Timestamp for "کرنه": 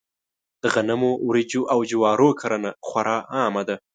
2.41-2.69